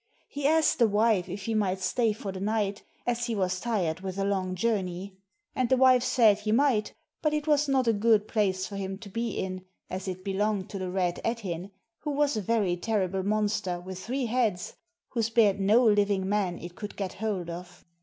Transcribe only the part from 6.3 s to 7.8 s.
he might, but it was